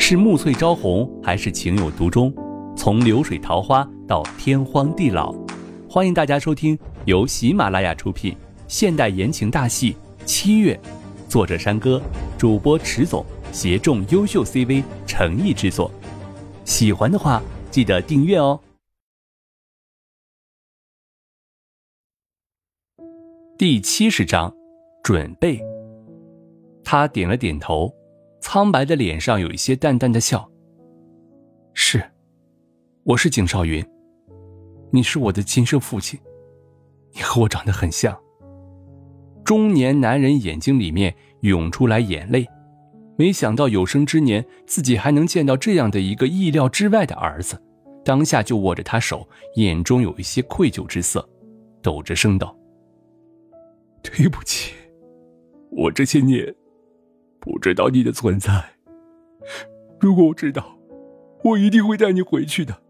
[0.00, 2.32] 是暮翠朝红，还是情有独钟？
[2.74, 5.34] 从流水桃花到天荒地老，
[5.90, 8.34] 欢迎大家收听由喜马拉雅出品
[8.68, 9.92] 现代言情大戏
[10.24, 10.80] 《七月》，
[11.30, 12.00] 作者山歌，
[12.38, 13.22] 主播迟总，
[13.52, 15.90] 协众优秀 CV 诚意制作。
[16.64, 18.58] 喜欢的话，记得订阅哦。
[23.58, 24.54] 第七十章，
[25.02, 25.60] 准备。
[26.84, 27.92] 他点了点头，
[28.50, 30.50] 苍白的脸上有一些淡淡的笑。
[31.74, 32.02] 是，
[33.04, 33.84] 我是景少云。
[34.90, 36.18] 你是我的亲生父亲，
[37.12, 38.18] 你和我长得很像。
[39.44, 42.48] 中年男人眼睛里面涌出来眼泪，
[43.18, 47.62] 没想到有生之年自己还能见到这样的一个意料之外的儿子，
[48.02, 51.28] 当下就握着他手，眼中有一些愧疚之色，
[51.82, 52.56] 抖着声道
[54.02, 54.72] ：“对不起，
[55.70, 56.50] 我这些年……”
[57.48, 58.62] 不知道你的存在。
[59.98, 60.76] 如果我知道，
[61.42, 62.82] 我一定会带你回去的。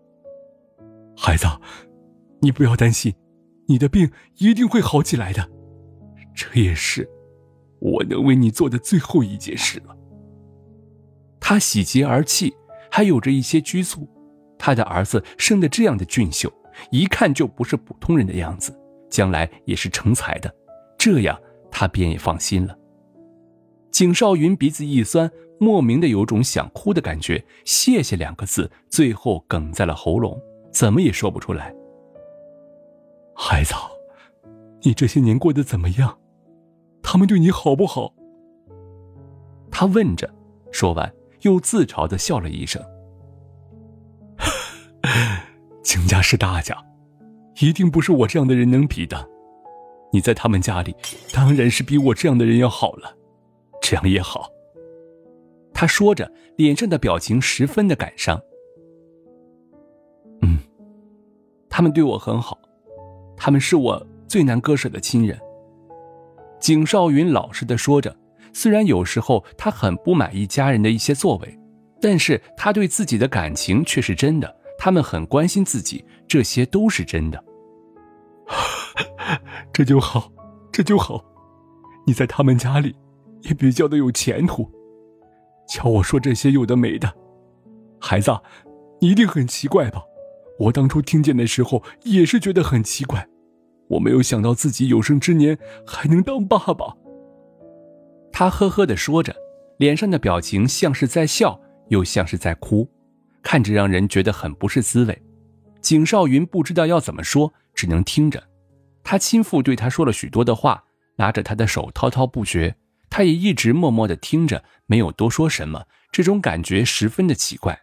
[1.17, 1.47] 孩子，
[2.41, 3.15] 你不要担心，
[3.69, 5.49] 你的病一定会好起来的。
[6.35, 7.09] 这也是
[7.81, 9.97] 我能为你做的最后一件事了。
[11.39, 12.53] 他喜极而泣，
[12.91, 14.09] 还有着一些拘束。
[14.59, 16.53] 他的儿子生的这样的俊秀，
[16.91, 18.77] 一看就不是普通人的样子，
[19.09, 20.53] 将来也是成才的。
[20.99, 22.77] 这样他便也放心了。
[23.91, 27.45] 景少云鼻子一酸，莫名的有种想哭的感觉。
[27.65, 30.41] 谢谢两个字，最后哽在了喉咙，
[30.73, 31.75] 怎么也说不出来。
[33.35, 33.75] 孩子，
[34.83, 36.19] 你这些年过得怎么样？
[37.03, 38.13] 他们对你好不好？
[39.71, 40.29] 他问着，
[40.71, 42.83] 说完又自嘲的笑了一声。
[45.83, 46.77] 景家是大家，
[47.61, 49.29] 一定不是我这样的人能比的。
[50.13, 50.95] 你在他们家里，
[51.33, 53.18] 当然是比我这样的人要好了。
[53.89, 54.51] 这样也好。
[55.73, 58.39] 他说着，脸上的表情十分的感伤。
[60.43, 60.59] 嗯，
[61.71, 62.59] 他们对我很好，
[63.35, 65.41] 他们是我最难割舍的亲人。
[66.61, 68.15] 景少云老实的说着，
[68.53, 71.59] 虽然有时候他很不满意家人的一些作为，
[71.99, 77.43] 但是他对自己的感情却是真的，他们很关心自己，这些都是真的。
[79.73, 80.31] 这就好，
[80.71, 81.25] 这就好，
[82.07, 82.95] 你在他们家里。
[83.43, 84.71] 也比较的有前途，
[85.69, 87.13] 瞧我说这些有的没的，
[88.01, 88.31] 孩子，
[89.01, 90.03] 你一定很奇怪吧？
[90.59, 93.29] 我当初听见的时候也是觉得很奇怪，
[93.91, 95.57] 我没有想到自己有生之年
[95.87, 96.97] 还能当爸爸。
[98.33, 99.35] 他呵呵的说着，
[99.79, 102.89] 脸上的表情像是在笑，又像是在哭，
[103.43, 105.23] 看着让人觉得很不是滋味。
[105.81, 108.43] 景少云不知道要怎么说，只能听着。
[109.05, 110.85] 他亲父对他说了许多的话，
[111.17, 112.75] 拉着他的手滔滔不绝。
[113.11, 115.87] 他也一直默默的听着，没有多说什么。
[116.11, 117.79] 这种感觉十分的奇怪。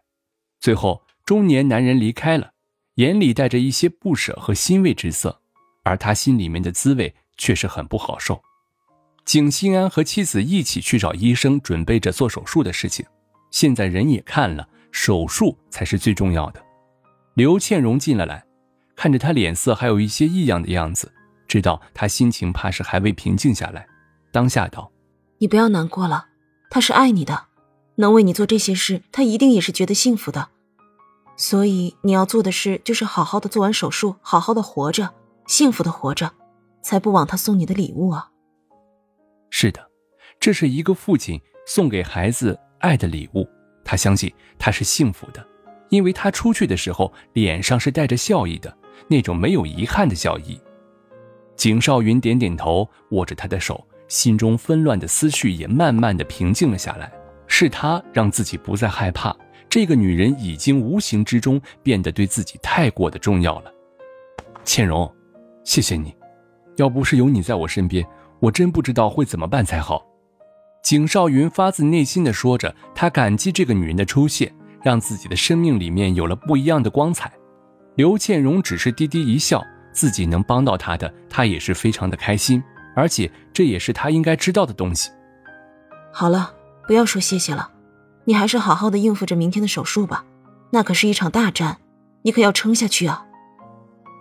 [0.60, 2.52] 最后，中年男人离开了，
[2.96, 5.42] 眼里带着一些不舍和欣慰之色，
[5.84, 8.42] 而他心里面的滋味却是很不好受。
[9.26, 13.06] 景心安和妻子一起去找医生，准备着做手术的事情。
[13.52, 16.64] 现在人也看了，手术才是最重要的。
[17.34, 18.44] 刘倩荣进了来，
[18.96, 21.12] 看着他脸色还有一些异样的样子，
[21.48, 23.88] 知道他心情怕是还未平静下来，
[24.32, 24.92] 当下道。
[25.38, 26.28] 你不要难过了，
[26.70, 27.46] 他是爱你的，
[27.96, 30.50] 能为你做这些事，他一定也是觉得幸福的。
[31.38, 35.14] 所以你要做的事就是好好的做完手术，好好的活着，
[35.48, 36.32] 幸福的活着，
[36.82, 38.30] 才不枉他送你的礼物啊。
[39.50, 39.90] 是的，
[40.40, 43.46] 这是一个父亲送给孩子爱的礼物，
[43.84, 45.46] 他相信他是幸福的，
[45.90, 48.78] 因为他出去的时候脸上是带着笑意的，
[49.10, 50.60] 那种没有遗憾的笑意。
[51.58, 53.86] 景少云点点头，握着他的手。
[54.08, 57.12] 心中纷乱的思绪也慢慢的平静了下来。
[57.48, 59.36] 是他让自己不再害怕，
[59.70, 63.72] 这个女人已经无形之中变得对自己太过的重要了。
[64.64, 65.10] 倩蓉，
[65.64, 66.14] 谢谢你，
[66.78, 68.06] 要不是有你在我身边，
[68.40, 70.04] 我真不知道会怎么办才好。
[70.84, 74.52] 景少云发自内心的说着，他感激这个女人的出现，
[74.84, 77.32] 让自己的生命里面有了不一样的光彩。
[77.96, 79.64] 刘倩蓉只是低低一笑，
[79.94, 82.62] 自己能帮到她的，她也是非常的开心。
[82.96, 85.12] 而且这也是他应该知道的东西。
[86.12, 86.54] 好了，
[86.88, 87.72] 不要说谢谢了，
[88.24, 90.26] 你还是好好的应付着明天的手术吧，
[90.72, 91.78] 那可是一场大战，
[92.24, 93.26] 你可要撑下去啊。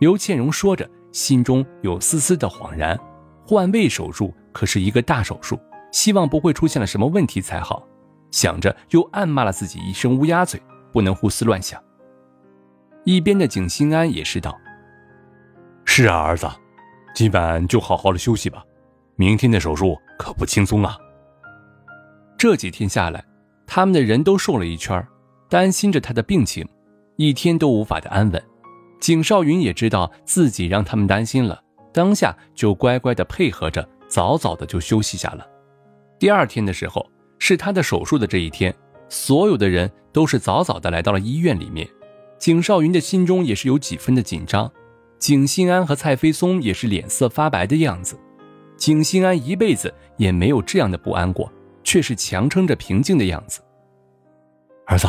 [0.00, 2.99] 刘倩蓉说着，心中有丝丝的恍然。
[3.47, 5.59] 换位手术可是一个大手术，
[5.93, 7.87] 希望不会出现了什么问题才好。
[8.31, 10.61] 想着又暗骂了自己一声乌鸦嘴，
[10.93, 11.81] 不能胡思乱想。
[13.05, 14.59] 一边的景心安也是道
[15.85, 16.49] ：“是啊，儿子。”
[17.15, 18.65] 今晚就好好的休息吧，
[19.15, 20.99] 明天的手术可不轻松啊。
[22.37, 23.25] 这几天下来，
[23.67, 25.07] 他们的人都瘦了一圈，
[25.49, 26.69] 担心着他的病情，
[27.15, 28.43] 一天都无法的安稳。
[29.01, 31.63] 景少云也知道自己让他们担心了，
[31.93, 35.47] 当下就乖乖的配合着，早早的就休息下了。
[36.19, 37.09] 第二天的时候，
[37.39, 38.75] 是他的手术的这一天，
[39.09, 41.89] 所有的人都是早早的来到了医院里面。
[42.41, 44.71] 景少云的心中也是有几分的紧张，
[45.25, 48.15] 景心安和蔡飞松也是脸色发白的样子。
[48.76, 51.50] 景心安一辈子也没有这样的不安过，
[51.82, 53.62] 却是强撑着平静的样子。
[54.85, 55.09] 儿子，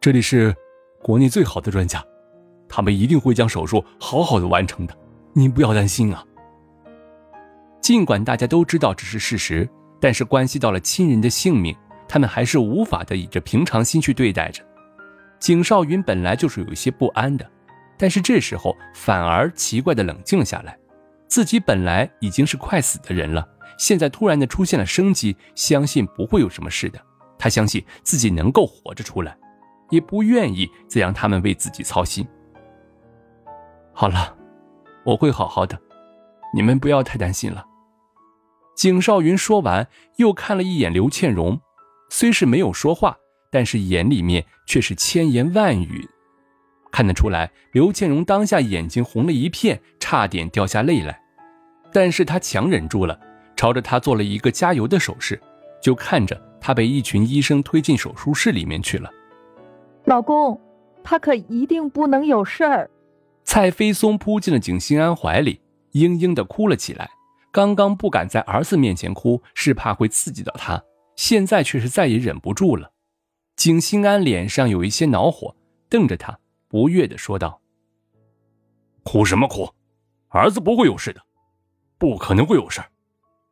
[0.00, 0.52] 这里是
[1.00, 2.04] 国内最好的专家，
[2.68, 4.98] 他们一定会将手术好好的完成的，
[5.34, 6.26] 您不要担心啊。
[7.80, 9.70] 尽管大家都知道这是事实，
[10.00, 11.72] 但是关系到了亲人的性命，
[12.08, 14.64] 他们还是无法的以着平常心去对待着。
[15.38, 17.48] 景少云本来就是有一些不安的，
[18.02, 20.76] 但是这时候反而奇怪的冷静了下来。
[21.28, 27.00] 自己本来已经是快死的人了，现在突然的出现了生机，相信不会有什么事的。
[27.38, 29.38] 他相信自己能够活着出来，
[29.90, 32.26] 也不愿意再让他们为自己操心。
[33.92, 34.36] 好了，
[35.04, 35.80] 我会好好的，
[36.52, 37.64] 你们不要太担心了。
[38.76, 41.60] 景少云说完，又看了一眼刘倩荣，
[42.10, 43.16] 虽是没有说话。
[43.48, 46.08] 但是眼里面却是千言万语，
[46.92, 51.20] 看得出来，刘倩荣当下眼睛红了一片，差点掉下泪来。
[51.92, 53.18] 但是他强忍住了，
[53.56, 55.40] 朝着他做了一个加油的手势，
[55.82, 59.10] 就看着他被一群医生推进手术室里面去了。
[60.04, 60.60] 老公，
[61.02, 62.90] 他可一定不能有事儿。
[63.44, 65.60] 蔡飞松扑进了景心安怀里，
[65.92, 67.10] 嘤嘤的哭了起来。
[67.50, 70.82] 刚刚不敢在儿子面前哭，是怕会刺激到他，
[71.16, 72.92] 现在却是再也忍不住了。
[73.56, 75.54] 景心安脸上有一些恼火，
[75.90, 76.38] 瞪着他，
[76.72, 77.60] 不悦的说道
[79.04, 79.68] ：“哭什么哭？
[80.28, 81.20] 儿子不会有事的，
[81.98, 82.82] 不可能会有事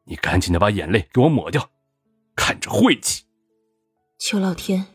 [0.06, 1.70] 你赶紧的把眼泪给我抹掉，
[2.34, 3.24] 看着晦气。”
[4.18, 4.86] 求老天，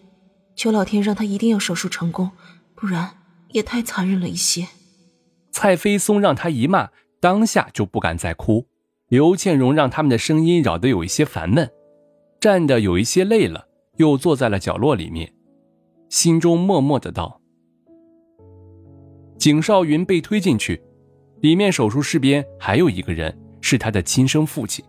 [0.56, 2.32] 求老天让他一定要手术成功，
[2.74, 3.16] 不然
[3.50, 4.70] 也太残忍了一些。
[5.52, 6.90] 蔡飞松让他一骂，
[7.20, 8.66] 当下就不敢再哭。
[9.08, 11.72] 刘倩荣让他们的声音扰得有一些烦闷，
[12.40, 13.68] 站的有一些累了。
[13.98, 15.32] 又坐在了角落里面，
[16.10, 17.40] 心中默默的道
[19.46, 20.82] ：“景少云被推进去，
[21.42, 23.32] 里面手术室边还有一个人，
[23.62, 24.84] 是他的亲生父亲。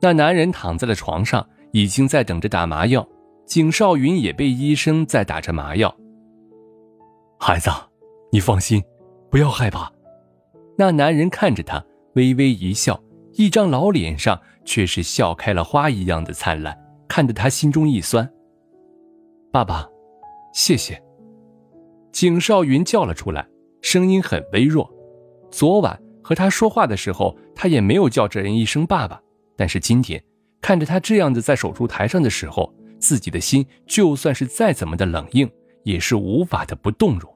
[0.00, 3.06] 那男人躺在了床上，已经在等着打麻药。
[3.44, 5.94] 景少云也被医生在打着麻药。
[7.38, 7.68] 孩子，
[8.32, 8.82] 你放心，
[9.30, 9.92] 不要害怕。”
[10.78, 11.84] 那男人看着他，
[12.14, 12.98] 微微一笑，
[13.34, 16.74] 一张老脸上却是笑开了花一样的灿烂。
[17.06, 18.26] 看得他心中一酸。
[19.52, 19.86] 爸爸，
[20.54, 20.98] 谢谢。
[22.10, 23.46] 景少云叫了出来，
[23.82, 24.92] 声音很微弱。
[25.50, 29.20] 昨晚和他说话的时候，他也没有叫这人一声爸爸。
[29.56, 30.22] 但是今天
[30.60, 35.50] 看着他这样子在手术台上的时候，自己的心就算是再怎么的冷硬，
[35.84, 37.32] 也是无法的不动容。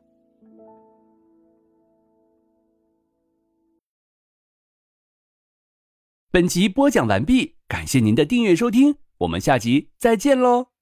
[6.33, 8.97] 本集播讲完毕，感谢您的订阅收听。
[9.19, 10.80] 我们下集再见喽。